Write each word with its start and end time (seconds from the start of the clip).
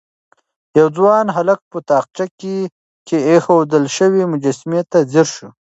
يو 0.79 0.87
ځوان 0.97 1.25
هلک 1.37 1.59
په 1.71 1.77
تاقچه 1.89 2.25
کې 3.07 3.17
ايښودل 3.29 3.85
شوې 3.97 4.23
مجسمې 4.33 4.81
ته 4.91 4.97
ځير 5.11 5.27
شو. 5.35 5.47